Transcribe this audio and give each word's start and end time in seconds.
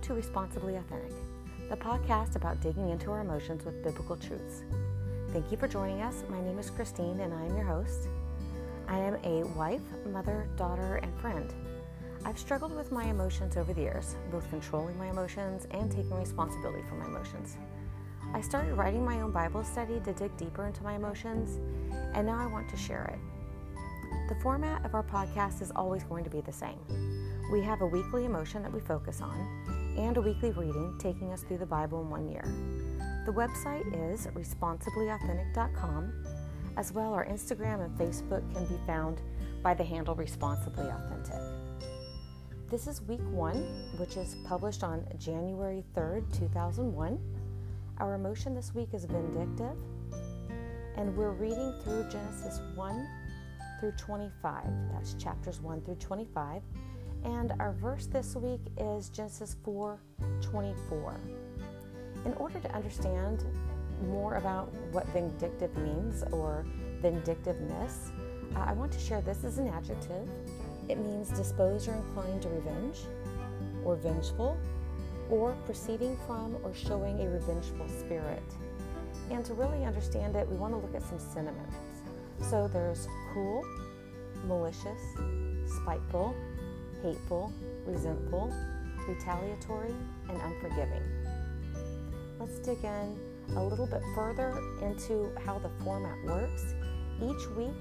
Welcome 0.00 0.16
to 0.16 0.26
Responsibly 0.26 0.76
Authentic, 0.76 1.12
the 1.68 1.76
podcast 1.76 2.34
about 2.34 2.62
digging 2.62 2.88
into 2.88 3.10
our 3.10 3.20
emotions 3.20 3.66
with 3.66 3.84
biblical 3.84 4.16
truths. 4.16 4.62
Thank 5.30 5.50
you 5.50 5.58
for 5.58 5.68
joining 5.68 6.00
us. 6.00 6.24
My 6.30 6.40
name 6.40 6.58
is 6.58 6.70
Christine, 6.70 7.20
and 7.20 7.34
I 7.34 7.44
am 7.44 7.54
your 7.54 7.66
host. 7.66 8.08
I 8.88 8.96
am 8.96 9.16
a 9.24 9.44
wife, 9.58 9.82
mother, 10.06 10.48
daughter, 10.56 11.00
and 11.02 11.14
friend. 11.20 11.52
I've 12.24 12.38
struggled 12.38 12.74
with 12.74 12.90
my 12.90 13.04
emotions 13.04 13.58
over 13.58 13.74
the 13.74 13.82
years, 13.82 14.16
both 14.32 14.48
controlling 14.48 14.96
my 14.96 15.10
emotions 15.10 15.66
and 15.70 15.90
taking 15.90 16.18
responsibility 16.18 16.82
for 16.88 16.94
my 16.94 17.04
emotions. 17.04 17.58
I 18.32 18.40
started 18.40 18.76
writing 18.76 19.04
my 19.04 19.20
own 19.20 19.32
Bible 19.32 19.64
study 19.64 20.00
to 20.00 20.14
dig 20.14 20.34
deeper 20.38 20.66
into 20.66 20.82
my 20.82 20.94
emotions, 20.94 21.58
and 22.14 22.26
now 22.26 22.38
I 22.38 22.46
want 22.46 22.70
to 22.70 22.76
share 22.78 23.04
it. 23.04 24.30
The 24.30 24.40
format 24.40 24.82
of 24.86 24.94
our 24.94 25.04
podcast 25.04 25.60
is 25.60 25.70
always 25.76 26.04
going 26.04 26.24
to 26.24 26.30
be 26.30 26.40
the 26.40 26.52
same. 26.52 26.80
We 27.52 27.60
have 27.62 27.82
a 27.82 27.86
weekly 27.86 28.24
emotion 28.24 28.62
that 28.62 28.72
we 28.72 28.80
focus 28.80 29.20
on 29.20 29.79
and 30.00 30.16
a 30.16 30.20
weekly 30.20 30.50
reading 30.52 30.96
taking 30.98 31.30
us 31.30 31.42
through 31.42 31.58
the 31.58 31.66
Bible 31.66 32.00
in 32.00 32.08
one 32.08 32.26
year. 32.30 32.42
The 33.26 33.32
website 33.32 33.84
is 34.12 34.26
responsiblyauthentic.com. 34.28 36.12
As 36.78 36.90
well, 36.92 37.12
our 37.12 37.26
Instagram 37.26 37.84
and 37.84 37.98
Facebook 37.98 38.50
can 38.54 38.64
be 38.64 38.80
found 38.86 39.20
by 39.62 39.74
the 39.74 39.84
handle 39.84 40.14
Responsibly 40.14 40.86
Authentic. 40.86 41.40
This 42.70 42.86
is 42.86 43.02
week 43.02 43.20
one, 43.30 43.56
which 43.98 44.16
is 44.16 44.36
published 44.46 44.82
on 44.82 45.04
January 45.18 45.84
3rd, 45.94 46.32
2001. 46.38 47.18
Our 47.98 48.14
emotion 48.14 48.54
this 48.54 48.74
week 48.74 48.88
is 48.94 49.04
vindictive, 49.04 49.76
and 50.96 51.14
we're 51.14 51.32
reading 51.32 51.74
through 51.84 52.08
Genesis 52.10 52.62
1 52.74 53.08
through 53.80 53.92
25. 53.92 54.64
That's 54.92 55.12
chapters 55.14 55.60
1 55.60 55.82
through 55.82 55.96
25. 55.96 56.62
And 57.24 57.52
our 57.58 57.72
verse 57.72 58.06
this 58.06 58.34
week 58.34 58.60
is 58.78 59.08
Genesis 59.10 59.56
4 59.64 59.98
24. 60.40 61.20
In 62.24 62.32
order 62.34 62.58
to 62.60 62.74
understand 62.74 63.44
more 64.08 64.36
about 64.36 64.72
what 64.92 65.06
vindictive 65.08 65.76
means 65.76 66.22
or 66.32 66.64
vindictiveness, 67.00 68.10
uh, 68.56 68.60
I 68.60 68.72
want 68.72 68.92
to 68.92 68.98
share 68.98 69.20
this 69.20 69.44
as 69.44 69.58
an 69.58 69.68
adjective. 69.68 70.28
It 70.88 70.98
means 70.98 71.28
disposed 71.30 71.88
or 71.88 71.94
inclined 71.94 72.42
to 72.42 72.48
revenge, 72.48 73.00
or 73.84 73.96
vengeful, 73.96 74.58
or 75.30 75.52
proceeding 75.64 76.16
from 76.26 76.56
or 76.64 76.74
showing 76.74 77.20
a 77.20 77.28
revengeful 77.28 77.88
spirit. 77.88 78.42
And 79.30 79.44
to 79.44 79.54
really 79.54 79.84
understand 79.84 80.36
it, 80.36 80.48
we 80.48 80.56
want 80.56 80.72
to 80.72 80.78
look 80.78 80.94
at 80.94 81.02
some 81.02 81.18
synonyms. 81.18 81.74
So 82.40 82.68
there's 82.68 83.06
cruel, 83.32 83.64
malicious, 84.46 85.00
spiteful, 85.66 86.34
hateful, 87.02 87.52
resentful, 87.86 88.52
retaliatory, 89.08 89.94
and 90.28 90.40
unforgiving. 90.40 91.02
Let's 92.38 92.58
dig 92.58 92.82
in 92.84 93.18
a 93.56 93.64
little 93.64 93.86
bit 93.86 94.02
further 94.14 94.58
into 94.82 95.30
how 95.44 95.58
the 95.58 95.70
format 95.82 96.16
works. 96.24 96.74
Each 97.22 97.48
week, 97.56 97.76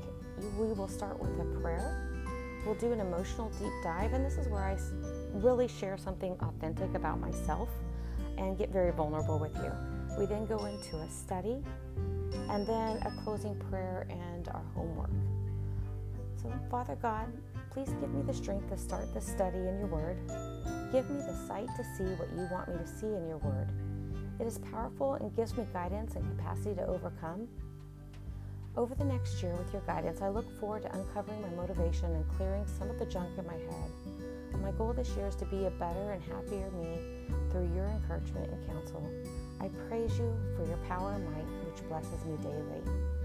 we 0.58 0.74
will 0.74 0.88
start 0.88 1.20
with 1.20 1.32
a 1.40 1.60
prayer. 1.62 2.12
We'll 2.66 2.76
do 2.76 2.92
an 2.92 3.00
emotional 3.00 3.50
deep 3.60 3.72
dive, 3.84 4.14
and 4.14 4.26
this 4.26 4.38
is 4.38 4.48
where 4.48 4.64
I 4.64 4.78
really 5.34 5.68
share 5.68 5.98
something 5.98 6.36
authentic 6.42 6.94
about 6.96 7.20
myself 7.20 7.70
and 8.38 8.58
get 8.58 8.70
very 8.72 8.92
vulnerable 8.92 9.40
with 9.40 9.56
you. 9.58 9.72
We 10.18 10.26
then 10.26 10.46
go 10.46 10.66
into 10.66 10.98
a 10.98 11.10
study 11.10 11.64
and 12.50 12.66
then 12.66 12.98
a 13.04 13.14
closing 13.24 13.56
prayer 13.70 14.08
and 14.10 14.48
our 14.50 14.64
homework. 14.74 15.10
So, 16.42 16.52
Father 16.72 16.98
God, 17.02 17.28
please 17.86 17.96
give 18.02 18.14
me 18.14 18.22
the 18.24 18.34
strength 18.34 18.70
to 18.70 18.78
start 18.78 19.14
the 19.14 19.22
study 19.22 19.58
in 19.58 19.80
your 19.80 19.88
word. 19.88 20.18
Give 20.92 21.10
me 21.10 21.22
the 21.22 21.36
sight 21.48 21.68
to 21.78 21.84
see 21.96 22.04
what 22.16 22.28
you 22.36 22.46
want 22.52 22.68
me 22.68 22.76
to 22.78 22.88
see 22.88 23.08
in 23.08 23.28
your 23.28 23.38
word. 23.38 23.70
It 24.40 24.46
is 24.46 24.58
powerful 24.58 25.14
and 25.14 25.34
gives 25.36 25.56
me 25.56 25.66
guidance 25.72 26.16
and 26.16 26.38
capacity 26.38 26.76
to 26.76 26.86
overcome. 26.86 27.48
Over 28.76 28.96
the 28.96 29.06
next 29.06 29.42
year, 29.42 29.54
with 29.54 29.72
your 29.72 29.82
guidance, 29.84 30.22
I 30.22 30.28
look 30.28 30.60
forward 30.60 30.84
to 30.84 30.94
uncovering 30.94 31.42
my 31.42 31.50
motivation 31.50 32.14
and 32.14 32.26
clearing 32.36 32.66
some 32.78 32.90
of 32.90 33.00
the 33.00 33.06
junk 33.06 33.30
in 33.38 33.46
my 33.46 33.54
head. 33.54 34.62
My 34.62 34.72
goal 34.72 34.92
this 34.92 35.10
year 35.16 35.28
is 35.28 35.36
to 35.36 35.46
be 35.46 35.66
a 35.66 35.72
better 35.72 36.12
and 36.12 36.22
happier 36.22 36.70
me 36.72 37.00
through 37.50 37.72
your 37.74 37.86
encouragement 37.86 38.52
and 38.52 38.68
counsel. 38.68 39.10
I 39.62 39.70
praise 39.88 40.18
you 40.20 40.36
for 40.58 40.66
your 40.68 40.78
power 40.90 41.14
and 41.14 41.24
might, 41.26 41.48
which 41.66 41.88
blesses 41.88 42.26
me 42.26 42.36
daily. 42.44 43.19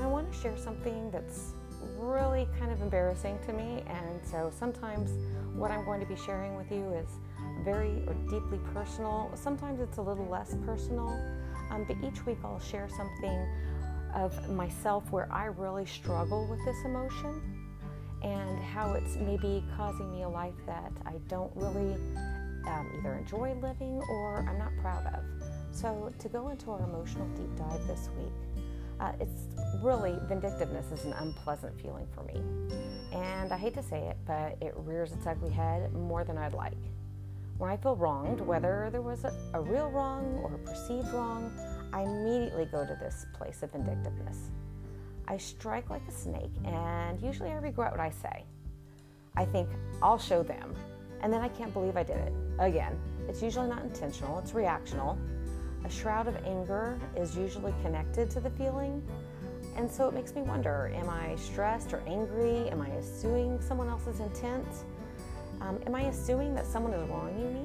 I 0.00 0.06
want 0.06 0.32
to 0.32 0.38
share 0.38 0.56
something 0.56 1.10
that's 1.10 1.52
really 1.98 2.48
kind 2.58 2.72
of 2.72 2.80
embarrassing 2.80 3.38
to 3.46 3.52
me, 3.52 3.82
and 3.86 4.20
so 4.24 4.50
sometimes 4.56 5.10
what 5.54 5.70
I'm 5.70 5.84
going 5.84 6.00
to 6.00 6.06
be 6.06 6.16
sharing 6.16 6.56
with 6.56 6.70
you 6.70 6.92
is 6.92 7.08
very 7.64 8.02
or 8.06 8.14
deeply 8.30 8.58
personal. 8.72 9.30
Sometimes 9.34 9.80
it's 9.80 9.98
a 9.98 10.02
little 10.02 10.26
less 10.26 10.56
personal, 10.64 11.08
um, 11.70 11.84
but 11.86 11.96
each 12.06 12.24
week 12.26 12.38
I'll 12.44 12.60
share 12.60 12.88
something 12.88 13.46
of 14.14 14.50
myself 14.50 15.10
where 15.10 15.30
I 15.32 15.46
really 15.46 15.86
struggle 15.86 16.46
with 16.48 16.64
this 16.64 16.76
emotion 16.84 17.42
and 18.22 18.58
how 18.58 18.94
it's 18.94 19.16
maybe 19.16 19.64
causing 19.76 20.10
me 20.10 20.22
a 20.22 20.28
life 20.28 20.54
that 20.66 20.92
I 21.06 21.14
don't 21.28 21.52
really 21.54 21.94
um, 22.66 22.90
either 22.98 23.14
enjoy 23.14 23.54
living 23.60 24.02
or 24.10 24.46
I'm 24.48 24.58
not 24.58 24.72
proud 24.80 25.06
of. 25.14 25.24
So, 25.70 26.12
to 26.18 26.28
go 26.28 26.48
into 26.48 26.70
our 26.72 26.82
emotional 26.82 27.28
deep 27.28 27.54
dive 27.56 27.86
this 27.86 28.08
week, 28.18 28.32
uh, 29.00 29.12
it's 29.20 29.42
really 29.82 30.16
vindictiveness 30.28 30.90
is 30.92 31.04
an 31.04 31.12
unpleasant 31.14 31.80
feeling 31.80 32.06
for 32.14 32.22
me. 32.24 32.42
And 33.12 33.52
I 33.52 33.56
hate 33.56 33.74
to 33.74 33.82
say 33.82 34.08
it, 34.08 34.16
but 34.26 34.56
it 34.60 34.74
rears 34.76 35.12
its 35.12 35.26
ugly 35.26 35.50
head 35.50 35.92
more 35.92 36.24
than 36.24 36.36
I'd 36.36 36.54
like. 36.54 36.76
When 37.58 37.70
I 37.70 37.76
feel 37.76 37.96
wronged, 37.96 38.40
whether 38.40 38.88
there 38.92 39.02
was 39.02 39.24
a, 39.24 39.32
a 39.54 39.60
real 39.60 39.90
wrong 39.90 40.40
or 40.42 40.54
a 40.54 40.58
perceived 40.58 41.12
wrong, 41.12 41.52
I 41.92 42.02
immediately 42.02 42.66
go 42.66 42.86
to 42.86 42.96
this 43.00 43.26
place 43.32 43.62
of 43.62 43.72
vindictiveness. 43.72 44.50
I 45.26 45.36
strike 45.36 45.90
like 45.90 46.06
a 46.08 46.12
snake, 46.12 46.52
and 46.64 47.20
usually 47.20 47.50
I 47.50 47.56
regret 47.56 47.90
what 47.90 48.00
I 48.00 48.10
say. 48.10 48.44
I 49.36 49.44
think, 49.44 49.68
I'll 50.02 50.18
show 50.18 50.42
them, 50.42 50.74
and 51.20 51.32
then 51.32 51.40
I 51.40 51.48
can't 51.48 51.72
believe 51.72 51.96
I 51.96 52.02
did 52.02 52.16
it. 52.16 52.32
Again, 52.58 52.98
it's 53.28 53.42
usually 53.42 53.68
not 53.68 53.82
intentional, 53.82 54.38
it's 54.38 54.52
reactional. 54.52 55.18
A 55.84 55.90
shroud 55.90 56.28
of 56.28 56.36
anger 56.44 56.98
is 57.16 57.36
usually 57.36 57.72
connected 57.82 58.30
to 58.30 58.40
the 58.40 58.50
feeling, 58.50 59.02
and 59.76 59.90
so 59.90 60.08
it 60.08 60.14
makes 60.14 60.34
me 60.34 60.42
wonder 60.42 60.92
am 60.94 61.08
I 61.08 61.36
stressed 61.36 61.92
or 61.92 62.02
angry? 62.06 62.68
Am 62.70 62.80
I 62.80 62.88
assuming 62.88 63.60
someone 63.60 63.88
else's 63.88 64.20
intent? 64.20 64.66
Um, 65.60 65.80
am 65.86 65.94
I 65.94 66.02
assuming 66.02 66.54
that 66.54 66.66
someone 66.66 66.92
is 66.92 67.08
wronging 67.08 67.54
me? 67.54 67.64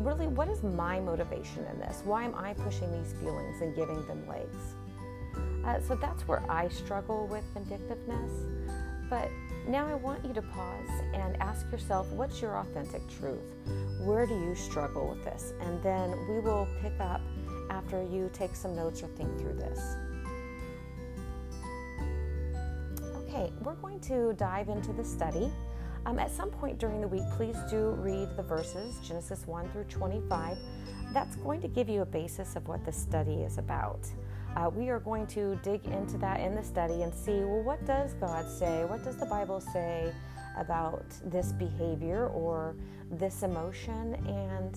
Really, 0.00 0.26
what 0.26 0.48
is 0.48 0.62
my 0.62 1.00
motivation 1.00 1.64
in 1.66 1.78
this? 1.78 2.02
Why 2.04 2.24
am 2.24 2.34
I 2.34 2.54
pushing 2.54 2.90
these 2.92 3.12
feelings 3.14 3.60
and 3.60 3.74
giving 3.76 4.04
them 4.06 4.26
legs? 4.26 4.74
Uh, 5.64 5.80
so 5.80 5.94
that's 5.94 6.26
where 6.26 6.42
I 6.50 6.68
struggle 6.68 7.26
with 7.26 7.44
vindictiveness. 7.54 8.32
But 9.10 9.28
now 9.70 9.86
I 9.86 9.94
want 9.94 10.24
you 10.24 10.34
to 10.34 10.42
pause 10.42 10.90
and 11.14 11.40
ask 11.40 11.70
yourself 11.70 12.08
what's 12.08 12.42
your 12.42 12.56
authentic 12.56 13.02
truth? 13.08 13.54
Where 14.02 14.26
do 14.26 14.34
you 14.34 14.54
struggle 14.56 15.08
with 15.08 15.24
this? 15.24 15.52
And 15.60 15.80
then 15.82 16.10
we 16.28 16.40
will 16.40 16.66
pick 16.82 16.98
up 16.98 17.20
after 17.70 18.02
you 18.02 18.30
take 18.32 18.56
some 18.56 18.74
notes 18.74 19.02
or 19.02 19.06
think 19.08 19.38
through 19.38 19.54
this. 19.54 19.78
Okay, 23.16 23.52
we're 23.62 23.74
going 23.74 24.00
to 24.00 24.32
dive 24.32 24.68
into 24.68 24.92
the 24.92 25.04
study. 25.04 25.52
Um, 26.04 26.18
at 26.18 26.32
some 26.32 26.50
point 26.50 26.78
during 26.78 27.00
the 27.00 27.08
week, 27.08 27.22
please 27.36 27.56
do 27.68 27.90
read 27.90 28.28
the 28.36 28.42
verses, 28.42 28.98
Genesis 29.06 29.46
1 29.46 29.68
through 29.70 29.84
25. 29.84 30.58
That's 31.12 31.36
going 31.36 31.60
to 31.60 31.68
give 31.68 31.88
you 31.88 32.02
a 32.02 32.06
basis 32.06 32.56
of 32.56 32.66
what 32.66 32.84
the 32.84 32.92
study 32.92 33.42
is 33.42 33.58
about. 33.58 34.00
Uh, 34.56 34.68
we 34.68 34.88
are 34.88 34.98
going 34.98 35.26
to 35.28 35.58
dig 35.62 35.84
into 35.86 36.18
that 36.18 36.40
in 36.40 36.54
the 36.54 36.62
study 36.62 37.02
and 37.02 37.14
see 37.14 37.44
well, 37.44 37.62
what 37.62 37.84
does 37.86 38.14
God 38.14 38.48
say? 38.48 38.84
What 38.84 39.04
does 39.04 39.16
the 39.16 39.26
Bible 39.26 39.60
say 39.60 40.12
about 40.56 41.04
this 41.24 41.52
behavior 41.52 42.26
or 42.28 42.74
this 43.10 43.42
emotion? 43.42 44.14
And 44.26 44.76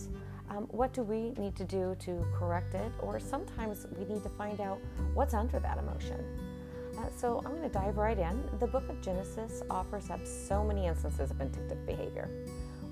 um, 0.50 0.68
what 0.70 0.94
do 0.94 1.02
we 1.02 1.32
need 1.42 1.56
to 1.56 1.64
do 1.64 1.96
to 2.02 2.24
correct 2.38 2.76
it? 2.76 2.92
Or 3.00 3.20
sometimes 3.20 3.88
we 3.98 4.06
need 4.06 4.22
to 4.24 4.30
find 4.30 4.62
out 4.62 4.80
what's 5.16 5.34
under 5.34 5.60
that 5.60 5.80
emotion. 5.80 6.24
Uh, 6.98 7.06
so 7.18 7.42
I'm 7.44 7.52
going 7.56 7.64
to 7.64 7.70
dive 7.70 7.98
right 7.98 8.20
in. 8.20 8.44
The 8.60 8.68
book 8.68 8.88
of 8.90 9.02
Genesis 9.02 9.64
offers 9.72 10.12
up 10.12 10.20
so 10.28 10.64
many 10.64 10.86
instances 10.86 11.32
of 11.32 11.38
vindictive 11.38 11.84
behavior. 11.88 12.30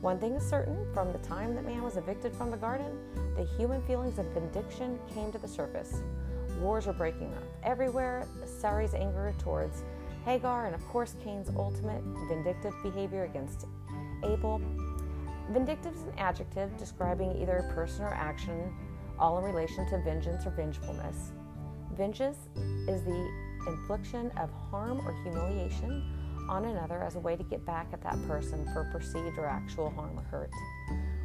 One 0.02 0.18
thing 0.18 0.34
is 0.34 0.44
certain 0.44 0.92
from 0.96 1.12
the 1.12 1.20
time 1.20 1.54
that 1.54 1.64
man 1.64 1.84
was 1.84 1.98
evicted 1.98 2.36
from 2.36 2.50
the 2.50 2.58
garden, 2.58 2.98
the 3.36 3.44
human 3.56 3.84
feelings 3.84 4.18
of 4.18 4.26
vindication 4.34 4.98
came 5.14 5.32
to 5.32 5.38
the 5.38 5.48
surface. 5.48 6.02
Wars 6.60 6.88
are 6.88 6.94
breaking 6.94 7.34
up 7.34 7.44
everywhere. 7.64 8.28
Sarai's 8.46 8.94
anger 8.94 9.34
towards 9.40 9.84
Hagar, 10.26 10.68
and 10.68 10.76
of 10.76 10.86
course, 10.88 11.16
Cain's 11.24 11.50
ultimate 11.56 12.04
vindictive 12.28 12.74
behavior 12.84 13.24
against 13.24 13.66
Abel. 14.24 14.62
Vindictive 15.50 15.96
is 15.96 16.04
an 16.04 16.14
adjective 16.18 16.76
describing 16.78 17.42
either 17.42 17.58
a 17.58 17.74
person 17.74 18.06
or 18.06 18.14
action, 18.14 18.74
all 19.18 19.40
in 19.40 19.44
relation 19.44 19.88
to 19.90 19.98
vengeance 20.04 20.46
or 20.46 20.52
vengefulness. 20.52 21.32
Vengeance 21.98 22.38
is 22.88 23.04
the 23.04 23.30
infliction 23.68 24.32
of 24.38 24.50
harm 24.52 25.02
or 25.06 25.14
humiliation 25.24 26.04
on 26.50 26.66
another 26.66 27.02
as 27.02 27.16
a 27.16 27.20
way 27.20 27.36
to 27.36 27.44
get 27.44 27.66
back 27.66 27.88
at 27.94 28.02
that 28.02 28.18
person 28.28 28.66
for 28.74 28.90
perceived 28.92 29.38
or 29.38 29.46
actual 29.46 29.90
harm 29.90 30.18
or 30.18 30.24
hurt. 30.24 30.52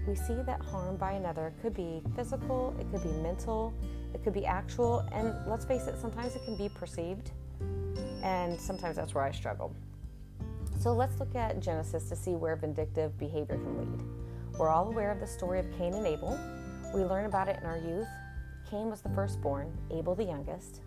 We 0.06 0.14
see 0.14 0.34
that 0.46 0.60
harm 0.62 0.96
by 0.96 1.12
another 1.12 1.52
could 1.60 1.74
be 1.74 2.02
physical, 2.14 2.76
it 2.78 2.90
could 2.90 3.02
be 3.02 3.16
mental, 3.22 3.74
it 4.14 4.22
could 4.24 4.32
be 4.32 4.46
actual, 4.46 5.06
and 5.12 5.34
let's 5.46 5.64
face 5.64 5.86
it, 5.86 5.98
sometimes 6.00 6.36
it 6.36 6.44
can 6.44 6.56
be 6.56 6.68
perceived, 6.68 7.30
and 8.22 8.60
sometimes 8.60 8.96
that's 8.96 9.14
where 9.14 9.24
I 9.24 9.30
struggle. 9.32 9.74
So 10.78 10.92
let's 10.92 11.18
look 11.18 11.34
at 11.34 11.60
Genesis 11.60 12.08
to 12.08 12.16
see 12.16 12.32
where 12.32 12.56
vindictive 12.56 13.18
behavior 13.18 13.56
can 13.56 13.78
lead. 13.78 14.02
We're 14.58 14.68
all 14.68 14.88
aware 14.88 15.10
of 15.10 15.20
the 15.20 15.26
story 15.26 15.58
of 15.58 15.66
Cain 15.78 15.94
and 15.94 16.06
Abel. 16.06 16.38
We 16.94 17.02
learn 17.02 17.26
about 17.26 17.48
it 17.48 17.58
in 17.60 17.66
our 17.66 17.78
youth. 17.78 18.08
Cain 18.70 18.90
was 18.90 19.00
the 19.00 19.08
firstborn, 19.10 19.76
Abel 19.90 20.14
the 20.14 20.24
youngest. 20.24 20.80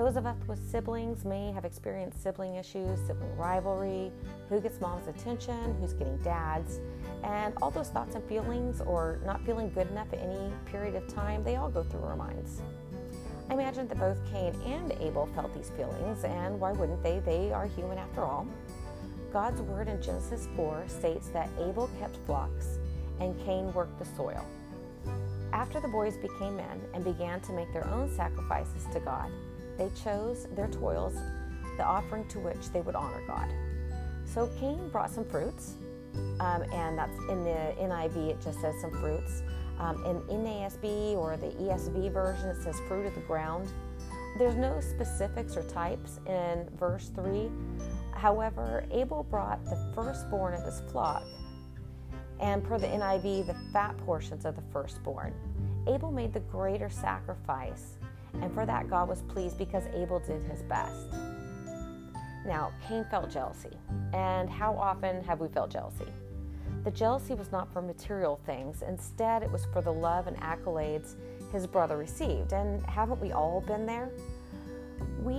Those 0.00 0.16
of 0.16 0.24
us 0.24 0.38
with 0.46 0.58
siblings 0.70 1.26
may 1.26 1.52
have 1.52 1.66
experienced 1.66 2.22
sibling 2.22 2.54
issues, 2.54 2.98
sibling 3.06 3.36
rivalry, 3.36 4.10
who 4.48 4.58
gets 4.58 4.80
mom's 4.80 5.06
attention, 5.08 5.76
who's 5.78 5.92
getting 5.92 6.16
dad's, 6.22 6.80
and 7.22 7.52
all 7.60 7.70
those 7.70 7.90
thoughts 7.90 8.14
and 8.14 8.24
feelings, 8.24 8.80
or 8.80 9.20
not 9.26 9.44
feeling 9.44 9.68
good 9.68 9.90
enough 9.90 10.10
at 10.14 10.20
any 10.20 10.50
period 10.64 10.94
of 10.94 11.06
time, 11.06 11.44
they 11.44 11.56
all 11.56 11.68
go 11.68 11.82
through 11.82 12.02
our 12.04 12.16
minds. 12.16 12.62
I 13.50 13.52
imagine 13.52 13.88
that 13.88 13.98
both 13.98 14.16
Cain 14.32 14.54
and 14.64 14.92
Abel 15.00 15.28
felt 15.34 15.52
these 15.52 15.68
feelings, 15.76 16.24
and 16.24 16.58
why 16.58 16.72
wouldn't 16.72 17.02
they? 17.02 17.18
They 17.18 17.52
are 17.52 17.66
human 17.66 17.98
after 17.98 18.22
all. 18.22 18.46
God's 19.34 19.60
word 19.60 19.86
in 19.86 20.00
Genesis 20.00 20.48
4 20.56 20.84
states 20.88 21.28
that 21.34 21.50
Abel 21.58 21.90
kept 22.00 22.16
flocks 22.24 22.78
and 23.20 23.38
Cain 23.44 23.70
worked 23.74 23.98
the 23.98 24.06
soil. 24.16 24.46
After 25.52 25.78
the 25.78 25.88
boys 25.88 26.16
became 26.16 26.56
men 26.56 26.80
and 26.94 27.04
began 27.04 27.42
to 27.42 27.52
make 27.52 27.70
their 27.74 27.86
own 27.88 28.10
sacrifices 28.16 28.86
to 28.94 29.00
God, 29.00 29.30
they 29.80 29.90
chose 30.04 30.46
their 30.54 30.68
toils, 30.68 31.14
the 31.78 31.84
offering 31.84 32.28
to 32.28 32.38
which 32.38 32.70
they 32.72 32.82
would 32.82 32.94
honor 32.94 33.22
God. 33.26 33.48
So 34.26 34.48
Cain 34.60 34.90
brought 34.90 35.10
some 35.10 35.24
fruits, 35.24 35.74
um, 36.38 36.62
and 36.72 36.98
that's 36.98 37.18
in 37.30 37.42
the 37.42 37.74
NIV, 37.80 38.30
it 38.30 38.40
just 38.42 38.60
says 38.60 38.74
some 38.80 38.90
fruits. 39.00 39.42
Um, 39.78 40.04
in 40.04 40.20
NASB 40.44 41.16
or 41.16 41.38
the 41.38 41.46
ESV 41.46 42.12
version, 42.12 42.50
it 42.50 42.62
says 42.62 42.78
fruit 42.86 43.06
of 43.06 43.14
the 43.14 43.22
ground. 43.22 43.68
There's 44.38 44.54
no 44.54 44.78
specifics 44.80 45.56
or 45.56 45.62
types 45.62 46.20
in 46.26 46.68
verse 46.78 47.10
3, 47.14 47.50
However, 48.20 48.84
Abel 48.90 49.22
brought 49.22 49.64
the 49.64 49.78
firstborn 49.94 50.52
of 50.52 50.62
his 50.62 50.82
flock, 50.92 51.22
and 52.38 52.62
per 52.62 52.78
the 52.78 52.86
NIV, 52.86 53.46
the 53.46 53.56
fat 53.72 53.96
portions 54.04 54.44
of 54.44 54.56
the 54.56 54.62
firstborn. 54.70 55.32
Abel 55.86 56.12
made 56.12 56.34
the 56.34 56.40
greater 56.40 56.90
sacrifice, 56.90 57.96
and 58.34 58.52
for 58.54 58.66
that 58.66 58.88
God 58.88 59.08
was 59.08 59.22
pleased 59.22 59.58
because 59.58 59.84
Abel 59.94 60.20
did 60.20 60.42
his 60.42 60.62
best. 60.62 61.08
Now, 62.46 62.72
Cain 62.86 63.04
felt 63.10 63.30
jealousy, 63.30 63.76
and 64.12 64.48
how 64.48 64.74
often 64.74 65.22
have 65.24 65.40
we 65.40 65.48
felt 65.48 65.70
jealousy? 65.70 66.12
The 66.84 66.90
jealousy 66.90 67.34
was 67.34 67.52
not 67.52 67.70
for 67.72 67.82
material 67.82 68.40
things, 68.46 68.82
instead, 68.82 69.42
it 69.42 69.50
was 69.50 69.66
for 69.72 69.82
the 69.82 69.92
love 69.92 70.26
and 70.26 70.36
accolades 70.38 71.16
his 71.52 71.66
brother 71.66 71.96
received. 71.96 72.52
And 72.52 72.84
haven't 72.86 73.20
we 73.20 73.32
all 73.32 73.60
been 73.60 73.84
there? 73.84 74.10
We 75.22 75.34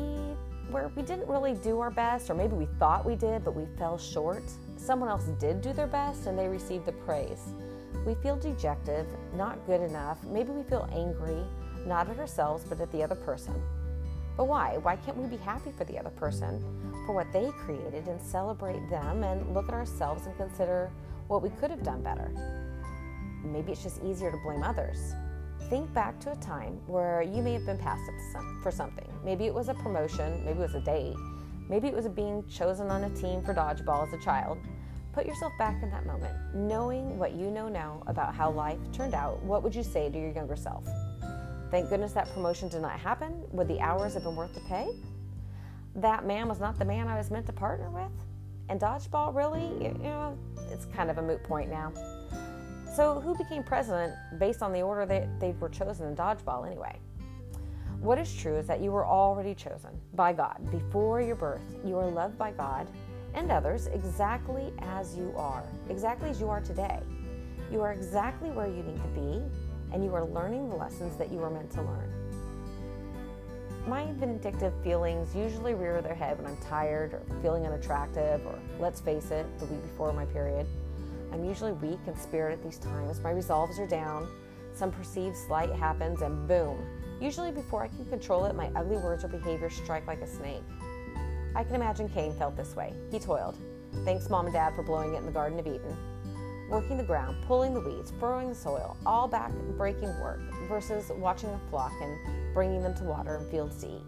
where 0.70 0.90
we 0.96 1.02
didn't 1.02 1.28
really 1.28 1.54
do 1.56 1.80
our 1.82 1.92
best, 1.92 2.30
or 2.30 2.34
maybe 2.34 2.56
we 2.56 2.68
thought 2.80 3.06
we 3.06 3.16
did, 3.16 3.44
but 3.44 3.54
we 3.54 3.66
fell 3.78 3.98
short. 3.98 4.44
Someone 4.78 5.10
else 5.10 5.26
did 5.40 5.62
do 5.62 5.74
their 5.74 5.88
best 5.88 6.28
and 6.28 6.40
they 6.40 6.48
received 6.48 6.86
the 6.86 6.94
praise. 6.94 7.50
We 8.06 8.16
feel 8.16 8.38
dejected, 8.38 9.06
not 9.36 9.64
good 9.68 9.82
enough. 9.82 10.24
Maybe 10.24 10.52
we 10.52 10.64
feel 10.64 10.90
angry, 10.94 11.44
not 11.86 12.10
at 12.10 12.20
ourselves, 12.20 12.64
but 12.68 12.80
at 12.80 12.92
the 12.92 13.04
other 13.04 13.16
person. 13.16 13.56
But 14.38 14.46
why? 14.46 14.78
Why 14.78 14.96
can't 14.96 15.18
we 15.18 15.28
be 15.28 15.38
happy 15.38 15.72
for 15.78 15.84
the 15.84 15.98
other 16.00 16.10
person, 16.10 16.64
for 17.06 17.14
what 17.14 17.32
they 17.34 17.52
created, 17.66 18.08
and 18.08 18.22
celebrate 18.22 18.90
them 18.90 19.24
and 19.24 19.54
look 19.54 19.68
at 19.68 19.74
ourselves 19.74 20.26
and 20.26 20.36
consider 20.38 20.90
what 21.28 21.42
we 21.42 21.50
could 21.50 21.70
have 21.70 21.84
done 21.84 22.02
better? 22.02 22.32
Maybe 23.44 23.72
it's 23.72 23.84
just 23.84 24.02
easier 24.04 24.32
to 24.32 24.38
blame 24.38 24.64
others. 24.64 25.14
Think 25.70 25.94
back 25.94 26.20
to 26.22 26.32
a 26.32 26.36
time 26.36 26.80
where 26.88 27.22
you 27.22 27.42
may 27.42 27.54
have 27.54 27.66
been 27.66 27.78
passive 27.78 28.14
for 28.62 28.72
something. 28.72 29.08
Maybe 29.24 29.46
it 29.46 29.54
was 29.54 29.70
a 29.70 29.74
promotion, 29.76 30.44
maybe 30.46 30.60
it 30.60 30.64
was 30.64 30.76
a 30.76 30.82
date, 30.82 31.16
maybe 31.70 31.88
it 31.88 31.94
was 31.94 32.08
being 32.08 32.44
chosen 32.48 32.90
on 32.90 33.04
a 33.06 33.10
team 33.12 33.42
for 33.42 33.54
dodgeball 33.54 34.08
as 34.08 34.14
a 34.14 34.24
child. 34.24 34.58
Put 35.14 35.26
yourself 35.26 35.52
back 35.58 35.84
in 35.84 35.90
that 35.92 36.06
moment. 36.06 36.34
Knowing 36.54 37.18
what 37.18 37.34
you 37.34 37.52
know 37.52 37.68
now 37.68 38.02
about 38.08 38.34
how 38.34 38.50
life 38.50 38.80
turned 38.94 39.14
out, 39.14 39.42
what 39.44 39.62
would 39.62 39.76
you 39.76 39.84
say 39.84 40.10
to 40.10 40.18
your 40.18 40.32
younger 40.32 40.56
self? 40.56 40.86
Thank 41.72 41.90
goodness 41.90 42.12
that 42.12 42.32
promotion 42.34 42.68
did 42.68 42.82
not 42.82 43.00
happen. 43.00 43.46
Would 43.52 43.70
the 43.70 43.80
hours 43.80 44.14
have 44.16 44.24
been 44.24 44.36
worth 44.36 44.54
the 44.54 44.60
pay? 44.62 44.90
That 45.96 46.26
man 46.26 46.50
was 46.50 46.60
not 46.60 46.78
the 46.78 46.84
man 46.84 47.08
I 47.08 47.18
was 47.18 47.32
meant 47.32 47.46
to 47.46 47.54
partner 47.54 47.90
with? 47.90 48.12
And 48.68 48.80
dodgeball, 48.80 49.34
really? 49.34 49.84
You 49.84 49.94
know, 50.04 50.38
it's 50.70 50.86
kind 50.86 51.10
of 51.10 51.18
a 51.18 51.22
moot 51.22 51.42
point 51.44 51.70
now. 51.70 51.94
So, 52.94 53.22
who 53.22 53.38
became 53.38 53.64
president 53.64 54.14
based 54.38 54.62
on 54.62 54.74
the 54.74 54.82
order 54.82 55.06
that 55.06 55.40
they 55.40 55.54
were 55.62 55.70
chosen 55.70 56.08
in 56.08 56.16
dodgeball 56.16 56.68
anyway? 56.68 57.00
What 58.02 58.18
is 58.18 58.36
true 58.36 58.58
is 58.58 58.68
that 58.68 58.82
you 58.82 58.92
were 58.92 59.06
already 59.06 59.56
chosen 59.56 59.92
by 60.14 60.34
God 60.34 60.58
before 60.72 61.22
your 61.22 61.36
birth. 61.36 61.62
You 61.86 61.98
are 61.98 62.10
loved 62.10 62.38
by 62.38 62.52
God 62.52 62.88
and 63.34 63.50
others 63.50 63.88
exactly 63.88 64.74
as 64.80 65.16
you 65.16 65.34
are, 65.38 65.64
exactly 65.90 66.30
as 66.30 66.42
you 66.42 66.50
are 66.50 66.60
today. 66.60 67.00
You 67.72 67.82
are 67.82 67.94
exactly 67.94 68.50
where 68.50 68.68
you 68.68 68.84
need 68.84 68.98
to 68.98 69.08
be, 69.10 69.42
and 69.92 70.04
you 70.04 70.14
are 70.14 70.26
learning 70.26 70.70
the 70.70 70.76
lessons 70.76 71.18
that 71.18 71.32
you 71.32 71.38
were 71.38 71.50
meant 71.50 71.72
to 71.72 71.82
learn. 71.82 72.12
My 73.88 74.12
vindictive 74.14 74.74
feelings 74.84 75.36
usually 75.36 75.74
rear 75.74 76.02
their 76.02 76.14
head 76.14 76.38
when 76.38 76.46
I'm 76.48 76.58
tired 76.58 77.14
or 77.14 77.24
feeling 77.42 77.66
unattractive, 77.66 78.46
or 78.46 78.60
let's 78.80 79.02
face 79.02 79.32
it, 79.32 79.46
the 79.60 79.66
week 79.66 79.82
before 79.82 80.14
my 80.14 80.26
period. 80.26 80.68
I'm 81.34 81.44
usually 81.44 81.72
weak 81.72 82.00
in 82.06 82.16
spirit 82.16 82.54
at 82.54 82.64
these 82.64 82.78
times. 82.78 83.20
My 83.22 83.32
resolves 83.32 83.80
are 83.80 83.88
down. 83.88 84.28
Some 84.74 84.92
perceived 84.92 85.36
slight 85.36 85.72
happens, 85.72 86.22
and 86.22 86.48
boom. 86.48 86.78
Usually, 87.20 87.52
before 87.52 87.84
I 87.84 87.88
can 87.88 88.06
control 88.06 88.46
it, 88.46 88.56
my 88.56 88.70
ugly 88.76 88.98
words 88.98 89.24
or 89.24 89.30
behavior 89.30 89.70
strike 89.70 90.06
like 90.08 90.22
a 90.22 90.28
snake. 90.28 90.64
I 91.56 91.64
can 91.64 91.76
imagine 91.76 92.08
Cain 92.08 92.34
felt 92.34 92.56
this 92.56 92.76
way. 92.76 92.94
He 93.12 93.20
toiled. 93.20 93.58
Thanks, 94.06 94.30
Mom 94.30 94.46
and 94.46 94.54
Dad, 94.54 94.76
for 94.76 94.84
blowing 94.84 95.16
it 95.16 95.18
in 95.18 95.26
the 95.26 95.32
Garden 95.32 95.60
of 95.60 95.68
Eden. 95.68 95.98
Working 96.72 96.96
the 96.96 97.04
ground, 97.04 97.36
pulling 97.48 97.74
the 97.74 97.82
weeds, 97.82 98.14
furrowing 98.18 98.48
the 98.48 98.56
soil, 98.56 98.96
all 99.06 99.28
back 99.28 99.52
breaking 99.78 100.08
work, 100.22 100.40
versus 100.70 101.12
watching 101.18 101.50
a 101.50 101.60
flock 101.70 101.92
and 102.02 102.54
bringing 102.54 102.82
them 102.82 102.96
to 102.96 103.04
water 103.04 103.36
and 103.36 103.52
fields 103.52 103.82
to 103.82 103.88
eat. 103.88 104.04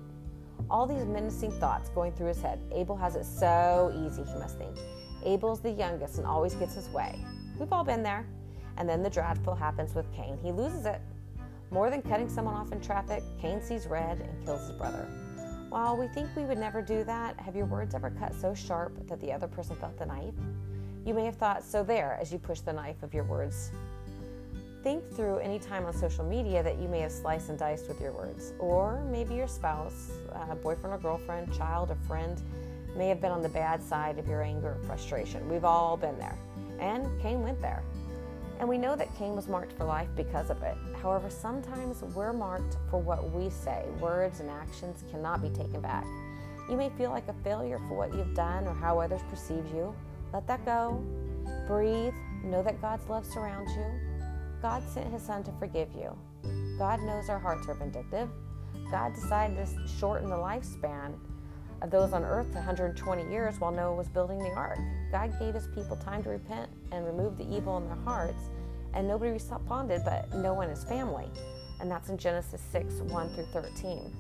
All 0.69 0.87
these 0.87 1.03
menacing 1.03 1.51
thoughts 1.59 1.89
going 1.89 2.13
through 2.13 2.27
his 2.27 2.41
head. 2.41 2.61
Abel 2.71 2.95
has 2.95 3.17
it 3.17 3.25
so 3.25 3.91
easy, 4.07 4.23
he 4.23 4.39
must 4.39 4.57
think. 4.57 4.77
Abel's 5.25 5.59
the 5.59 5.71
youngest 5.71 6.19
and 6.19 6.25
always 6.25 6.55
gets 6.55 6.73
his 6.73 6.87
way. 6.87 7.19
We've 7.59 7.73
all 7.73 7.83
been 7.83 8.01
there. 8.01 8.25
And 8.77 8.87
then 8.87 9.03
the 9.03 9.09
dreadful 9.09 9.55
happens 9.55 9.93
with 9.93 10.09
Cain. 10.13 10.39
He 10.41 10.53
loses 10.53 10.85
it. 10.85 11.01
More 11.69 11.89
than 11.89 12.01
cutting 12.01 12.29
someone 12.29 12.55
off 12.55 12.71
in 12.71 12.79
traffic, 12.79 13.23
Cain 13.41 13.61
sees 13.61 13.87
red 13.87 14.21
and 14.21 14.45
kills 14.45 14.61
his 14.61 14.71
brother. 14.77 15.05
While 15.67 15.97
we 15.97 16.07
think 16.07 16.29
we 16.33 16.45
would 16.45 16.59
never 16.59 16.81
do 16.81 17.03
that, 17.03 17.37
have 17.41 17.57
your 17.57 17.65
words 17.65 17.93
ever 17.93 18.09
cut 18.09 18.33
so 18.33 18.53
sharp 18.53 19.05
that 19.09 19.19
the 19.19 19.33
other 19.33 19.47
person 19.47 19.75
felt 19.75 19.97
the 19.97 20.05
knife? 20.05 20.33
You 21.05 21.13
may 21.13 21.25
have 21.25 21.35
thought, 21.35 21.63
so 21.63 21.83
there, 21.83 22.17
as 22.21 22.31
you 22.31 22.39
push 22.39 22.61
the 22.61 22.71
knife 22.71 23.03
of 23.03 23.13
your 23.13 23.25
words. 23.25 23.71
Think 24.83 25.03
through 25.11 25.39
any 25.39 25.59
time 25.59 25.85
on 25.85 25.93
social 25.93 26.23
media 26.23 26.63
that 26.63 26.77
you 26.79 26.87
may 26.87 26.99
have 26.99 27.11
sliced 27.11 27.49
and 27.49 27.59
diced 27.59 27.89
with 27.89 27.99
your 27.99 28.13
words. 28.13 28.53
Or 28.57 29.03
maybe 29.11 29.35
your 29.35 29.47
spouse, 29.47 30.11
uh, 30.33 30.55
boyfriend 30.55 30.95
or 30.95 30.99
girlfriend, 30.99 31.53
child 31.53 31.91
or 31.91 31.97
friend 32.07 32.41
may 32.95 33.09
have 33.09 33.19
been 33.19 33.31
on 33.31 33.41
the 33.41 33.49
bad 33.49 33.83
side 33.83 34.17
of 34.17 34.27
your 34.27 34.41
anger 34.41 34.77
or 34.79 34.83
frustration. 34.85 35.47
We've 35.49 35.65
all 35.65 35.97
been 35.97 36.17
there. 36.17 36.37
And 36.79 37.05
Cain 37.21 37.41
went 37.43 37.61
there. 37.61 37.83
And 38.59 38.69
we 38.69 38.77
know 38.77 38.95
that 38.95 39.13
Cain 39.17 39.35
was 39.35 39.49
marked 39.49 39.73
for 39.73 39.83
life 39.83 40.09
because 40.15 40.49
of 40.49 40.61
it. 40.63 40.77
However, 41.01 41.29
sometimes 41.29 42.01
we're 42.15 42.33
marked 42.33 42.77
for 42.89 42.97
what 42.97 43.29
we 43.31 43.49
say. 43.49 43.83
Words 43.99 44.39
and 44.39 44.49
actions 44.49 45.03
cannot 45.11 45.41
be 45.41 45.49
taken 45.49 45.81
back. 45.81 46.05
You 46.69 46.77
may 46.77 46.89
feel 46.91 47.09
like 47.09 47.27
a 47.27 47.33
failure 47.43 47.79
for 47.89 47.97
what 47.97 48.13
you've 48.13 48.33
done 48.35 48.67
or 48.67 48.73
how 48.73 48.99
others 48.99 49.21
perceive 49.29 49.65
you. 49.73 49.93
Let 50.33 50.47
that 50.47 50.65
go. 50.65 50.99
Breathe. 51.67 52.13
Know 52.43 52.63
that 52.63 52.81
God's 52.81 53.07
love 53.07 53.25
surrounds 53.25 53.71
you. 53.75 53.85
God 54.61 54.83
sent 54.89 55.13
his 55.13 55.21
son 55.21 55.43
to 55.43 55.51
forgive 55.59 55.89
you. 55.93 56.17
God 56.77 56.99
knows 57.01 57.29
our 57.29 57.39
hearts 57.39 57.67
are 57.67 57.75
vindictive. 57.75 58.29
God 58.89 59.13
decided 59.13 59.57
to 59.57 59.87
shorten 59.87 60.29
the 60.29 60.35
lifespan 60.35 61.13
of 61.81 61.91
those 61.91 62.13
on 62.13 62.23
earth 62.23 62.47
to 62.49 62.55
120 62.55 63.29
years 63.29 63.59
while 63.59 63.71
Noah 63.71 63.95
was 63.95 64.07
building 64.07 64.39
the 64.39 64.51
ark. 64.51 64.79
God 65.11 65.37
gave 65.39 65.53
his 65.53 65.67
people 65.67 65.95
time 65.97 66.23
to 66.23 66.29
repent 66.29 66.69
and 66.91 67.05
remove 67.05 67.37
the 67.37 67.55
evil 67.55 67.77
in 67.77 67.85
their 67.85 67.97
hearts, 68.03 68.49
and 68.93 69.07
nobody 69.07 69.31
responded 69.31 70.01
but 70.03 70.33
Noah 70.33 70.61
and 70.61 70.71
his 70.71 70.83
family. 70.83 71.27
And 71.79 71.91
that's 71.91 72.09
in 72.09 72.17
Genesis 72.17 72.61
6 72.71 72.95
1 73.01 73.35
through 73.35 73.47
13. 73.53 74.11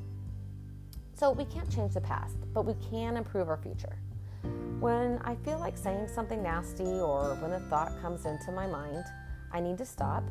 So 1.15 1.31
we 1.31 1.45
can't 1.45 1.69
change 1.73 1.93
the 1.93 2.01
past, 2.01 2.35
but 2.53 2.65
we 2.65 2.73
can 2.89 3.17
improve 3.17 3.49
our 3.49 3.57
future. 3.57 3.97
When 4.79 5.19
I 5.23 5.35
feel 5.45 5.59
like 5.59 5.77
saying 5.77 6.07
something 6.07 6.43
nasty 6.43 6.83
or 6.83 7.35
when 7.41 7.53
a 7.53 7.59
thought 7.69 7.91
comes 8.01 8.25
into 8.25 8.51
my 8.51 8.67
mind, 8.67 9.03
I 9.51 9.59
need 9.59 9.77
to 9.77 9.85
stop, 9.85 10.23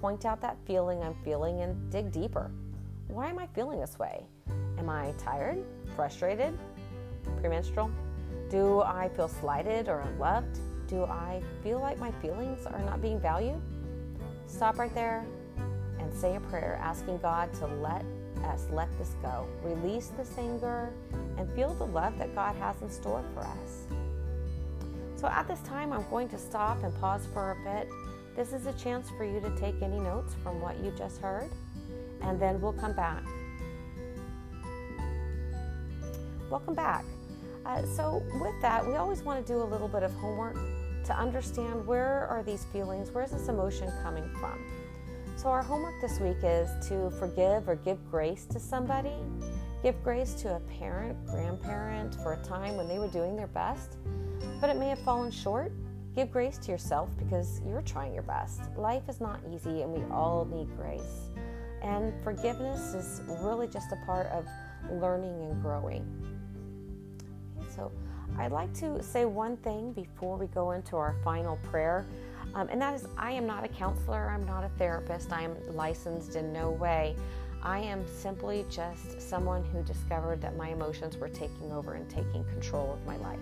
point 0.00 0.24
out 0.24 0.40
that 0.40 0.56
feeling 0.66 1.02
I'm 1.02 1.16
feeling, 1.24 1.60
and 1.60 1.90
dig 1.90 2.10
deeper. 2.10 2.50
Why 3.08 3.28
am 3.28 3.38
I 3.38 3.46
feeling 3.48 3.80
this 3.80 3.98
way? 3.98 4.24
Am 4.78 4.88
I 4.88 5.12
tired? 5.18 5.58
Frustrated? 5.94 6.58
Premenstrual? 7.40 7.90
Do 8.48 8.80
I 8.80 9.08
feel 9.10 9.28
slighted 9.28 9.88
or 9.88 10.00
unloved? 10.00 10.58
Do 10.86 11.04
I 11.04 11.42
feel 11.62 11.80
like 11.80 11.98
my 11.98 12.12
feelings 12.22 12.64
are 12.66 12.82
not 12.82 13.02
being 13.02 13.20
valued? 13.20 13.60
Stop 14.46 14.78
right 14.78 14.94
there 14.94 15.26
and 15.98 16.12
say 16.14 16.36
a 16.36 16.40
prayer 16.40 16.78
asking 16.80 17.18
God 17.18 17.52
to 17.54 17.66
let 17.66 18.04
us 18.44 18.66
let 18.70 18.88
this 18.98 19.14
go, 19.22 19.46
release 19.62 20.08
this 20.16 20.36
anger, 20.38 20.92
and 21.38 21.50
feel 21.54 21.74
the 21.74 21.86
love 21.86 22.18
that 22.18 22.34
God 22.34 22.56
has 22.56 22.80
in 22.82 22.90
store 22.90 23.24
for 23.34 23.40
us. 23.40 23.84
So 25.16 25.28
at 25.28 25.48
this 25.48 25.60
time, 25.60 25.92
I'm 25.92 26.04
going 26.10 26.28
to 26.28 26.38
stop 26.38 26.82
and 26.82 26.94
pause 27.00 27.26
for 27.32 27.52
a 27.52 27.64
bit. 27.64 27.88
This 28.36 28.52
is 28.52 28.66
a 28.66 28.72
chance 28.74 29.08
for 29.16 29.24
you 29.24 29.40
to 29.40 29.50
take 29.58 29.80
any 29.82 29.98
notes 29.98 30.34
from 30.42 30.60
what 30.60 30.78
you 30.84 30.92
just 30.96 31.20
heard, 31.20 31.50
and 32.20 32.38
then 32.38 32.60
we'll 32.60 32.74
come 32.74 32.92
back. 32.92 33.24
Welcome 36.50 36.74
back. 36.74 37.04
Uh, 37.64 37.84
so, 37.86 38.22
with 38.40 38.54
that, 38.62 38.86
we 38.86 38.94
always 38.94 39.22
want 39.22 39.44
to 39.44 39.52
do 39.52 39.60
a 39.60 39.64
little 39.64 39.88
bit 39.88 40.02
of 40.02 40.12
homework 40.14 40.56
to 41.04 41.16
understand 41.16 41.86
where 41.86 42.26
are 42.28 42.42
these 42.42 42.64
feelings, 42.72 43.10
where's 43.10 43.30
this 43.30 43.48
emotion 43.48 43.90
coming 44.02 44.28
from. 44.38 44.64
So, 45.36 45.50
our 45.50 45.62
homework 45.62 46.00
this 46.00 46.18
week 46.18 46.38
is 46.42 46.70
to 46.88 47.10
forgive 47.10 47.68
or 47.68 47.76
give 47.76 47.98
grace 48.10 48.46
to 48.46 48.58
somebody. 48.58 49.12
Give 49.82 50.02
grace 50.02 50.32
to 50.36 50.56
a 50.56 50.60
parent, 50.60 51.26
grandparent 51.26 52.14
for 52.22 52.32
a 52.32 52.42
time 52.42 52.78
when 52.78 52.88
they 52.88 52.98
were 52.98 53.08
doing 53.08 53.36
their 53.36 53.46
best, 53.46 53.98
but 54.62 54.70
it 54.70 54.78
may 54.78 54.88
have 54.88 54.98
fallen 55.00 55.30
short. 55.30 55.72
Give 56.14 56.30
grace 56.30 56.56
to 56.58 56.72
yourself 56.72 57.10
because 57.18 57.60
you're 57.68 57.82
trying 57.82 58.14
your 58.14 58.22
best. 58.22 58.62
Life 58.78 59.10
is 59.10 59.20
not 59.20 59.40
easy 59.52 59.82
and 59.82 59.92
we 59.92 60.02
all 60.10 60.46
need 60.46 60.74
grace. 60.74 61.28
And 61.82 62.14
forgiveness 62.24 62.94
is 62.94 63.20
really 63.42 63.68
just 63.68 63.92
a 63.92 64.06
part 64.06 64.28
of 64.28 64.46
learning 64.90 65.38
and 65.42 65.60
growing. 65.60 66.06
So 67.68 67.92
I'd 68.38 68.52
like 68.52 68.72
to 68.80 69.02
say 69.02 69.26
one 69.26 69.58
thing 69.58 69.92
before 69.92 70.38
we 70.38 70.46
go 70.46 70.70
into 70.70 70.96
our 70.96 71.14
final 71.22 71.56
prayer, 71.56 72.06
um, 72.56 72.68
and 72.70 72.80
that 72.80 72.94
is 72.94 73.06
I 73.18 73.32
am 73.32 73.46
not 73.46 73.64
a 73.64 73.68
counselor, 73.68 74.30
I'm 74.30 74.46
not 74.46 74.64
a 74.64 74.70
therapist, 74.78 75.30
I 75.30 75.42
am 75.42 75.54
licensed 75.74 76.36
in 76.36 76.54
no 76.54 76.70
way. 76.70 77.14
I 77.62 77.80
am 77.80 78.06
simply 78.08 78.64
just 78.70 79.20
someone 79.20 79.62
who 79.64 79.82
discovered 79.82 80.40
that 80.40 80.56
my 80.56 80.70
emotions 80.70 81.18
were 81.18 81.28
taking 81.28 81.70
over 81.70 81.92
and 81.94 82.08
taking 82.08 82.44
control 82.44 82.94
of 82.94 83.04
my 83.04 83.18
life. 83.18 83.38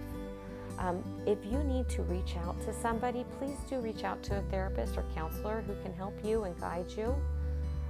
Um, 0.78 1.04
if 1.26 1.38
you 1.44 1.62
need 1.62 1.88
to 1.90 2.02
reach 2.02 2.35
out 2.37 2.61
to 2.62 2.73
somebody, 2.73 3.25
please 3.38 3.59
do 3.71 3.78
reach 3.78 4.02
out 4.02 4.21
to 4.25 4.38
a 4.38 4.42
therapist 4.50 4.97
or 4.97 5.04
counselor 5.14 5.62
who 5.64 5.76
can 5.85 5.94
help 5.94 6.14
you 6.25 6.42
and 6.44 6.59
guide 6.59 6.90
you. 6.97 7.14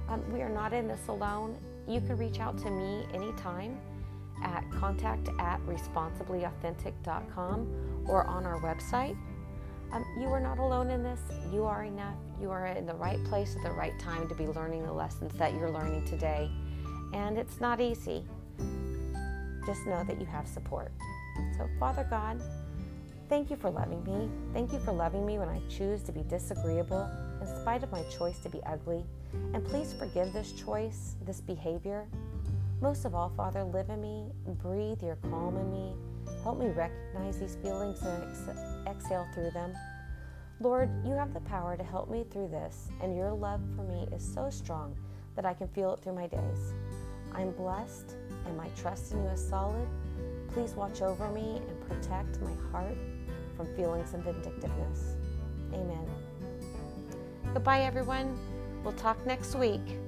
Um, 0.07 0.23
we 0.31 0.43
are 0.43 0.49
not 0.49 0.73
in 0.73 0.87
this 0.87 1.07
alone. 1.07 1.57
You 1.87 2.01
can 2.01 2.17
reach 2.17 2.39
out 2.39 2.59
to 2.59 2.69
me 2.69 3.07
anytime 3.13 3.79
at 4.43 4.63
contact 4.71 5.29
at 5.39 5.59
responsiblyauthentic.com 5.65 8.05
or 8.07 8.27
on 8.27 8.45
our 8.45 8.61
website. 8.61 9.17
Um, 9.95 10.05
you 10.19 10.27
are 10.27 10.41
not 10.41 10.59
alone 10.59 10.89
in 10.89 11.03
this. 11.03 11.21
You 11.53 11.63
are 11.63 11.85
enough. 11.85 12.17
You 12.41 12.51
are 12.51 12.67
in 12.67 12.85
the 12.85 12.95
right 12.95 13.23
place 13.23 13.55
at 13.55 13.63
the 13.63 13.71
right 13.71 13.97
time 13.97 14.27
to 14.27 14.35
be 14.35 14.45
learning 14.45 14.83
the 14.83 14.91
lessons 14.91 15.31
that 15.37 15.53
you're 15.53 15.71
learning 15.71 16.05
today. 16.05 16.51
And 17.13 17.37
it's 17.37 17.61
not 17.61 17.79
easy. 17.79 18.25
Just 19.65 19.87
know 19.87 20.03
that 20.03 20.19
you 20.19 20.25
have 20.25 20.49
support. 20.49 20.91
So, 21.57 21.69
Father 21.79 22.05
God, 22.09 22.41
thank 23.29 23.49
you 23.49 23.55
for 23.55 23.69
loving 23.69 24.03
me. 24.03 24.29
Thank 24.53 24.73
you 24.73 24.79
for 24.79 24.91
loving 24.91 25.25
me 25.25 25.39
when 25.39 25.47
I 25.47 25.61
choose 25.69 26.03
to 26.03 26.11
be 26.11 26.23
disagreeable 26.23 27.09
in 27.39 27.47
spite 27.47 27.81
of 27.81 27.89
my 27.89 28.03
choice 28.09 28.37
to 28.39 28.49
be 28.49 28.61
ugly. 28.65 29.05
And 29.53 29.65
please 29.65 29.93
forgive 29.97 30.33
this 30.33 30.51
choice, 30.51 31.15
this 31.25 31.39
behavior, 31.39 32.05
most 32.81 33.05
of 33.05 33.15
all, 33.15 33.31
Father, 33.37 33.63
live 33.63 33.89
in 33.89 34.01
me, 34.01 34.25
breathe 34.61 35.01
your 35.01 35.15
calm 35.15 35.55
in 35.55 35.71
me. 35.71 35.93
Help 36.43 36.59
me 36.59 36.67
recognize 36.67 37.39
these 37.39 37.55
feelings 37.63 38.01
and 38.01 38.23
ex- 38.23 38.74
exhale 38.87 39.27
through 39.33 39.51
them. 39.51 39.73
Lord, 40.59 40.89
you 41.05 41.13
have 41.13 41.33
the 41.33 41.41
power 41.41 41.75
to 41.75 41.83
help 41.83 42.09
me 42.09 42.25
through 42.31 42.47
this, 42.47 42.87
and 43.01 43.15
your 43.15 43.31
love 43.31 43.61
for 43.75 43.83
me 43.83 44.07
is 44.11 44.23
so 44.23 44.49
strong 44.49 44.95
that 45.35 45.45
I 45.45 45.53
can 45.53 45.67
feel 45.67 45.93
it 45.93 46.01
through 46.01 46.15
my 46.15 46.27
days. 46.27 46.73
I'm 47.33 47.51
blessed, 47.51 48.15
and 48.45 48.55
my 48.55 48.69
trust 48.69 49.11
in 49.11 49.23
you 49.23 49.29
is 49.29 49.45
solid. 49.45 49.87
Please 50.53 50.71
watch 50.73 51.01
over 51.01 51.29
me 51.29 51.61
and 51.67 51.89
protect 51.89 52.39
my 52.41 52.53
heart 52.71 52.97
from 53.57 53.67
feelings 53.75 54.13
of 54.13 54.21
vindictiveness. 54.21 55.17
Amen. 55.73 56.07
Goodbye, 57.53 57.81
everyone. 57.81 58.37
We'll 58.83 58.93
talk 58.93 59.25
next 59.25 59.55
week. 59.55 59.99